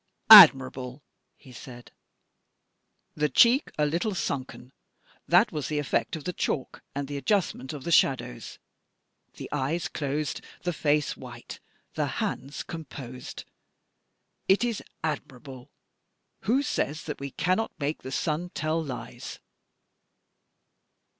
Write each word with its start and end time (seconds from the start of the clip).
"Admirable!" 0.31 1.03
he 1.37 1.51
said. 1.51 1.91
"The 3.13 3.29
cheek 3.29 3.69
a 3.77 3.85
little 3.85 4.15
sunken 4.15 4.73
that 5.27 5.51
was 5.51 5.67
the 5.67 5.77
effect 5.77 6.15
of 6.15 6.23
the 6.23 6.33
chalk 6.33 6.81
and 6.95 7.07
the 7.07 7.17
adjustment 7.17 7.71
of 7.71 7.83
the 7.83 7.91
shadows 7.91 8.57
the 9.35 9.47
eyes 9.51 9.87
closed, 9.87 10.41
the 10.63 10.73
face 10.73 11.15
white, 11.15 11.59
the 11.93 12.07
hands 12.17 12.63
composed. 12.63 13.45
It 14.47 14.63
is 14.63 14.81
admirable! 15.03 15.69
Who 16.45 16.63
says 16.63 17.03
that 17.03 17.19
we 17.19 17.29
cannot 17.29 17.71
make 17.79 18.01
the 18.01 18.11
sun 18.11 18.49
tell 18.55 18.83
lies?" 18.83 19.37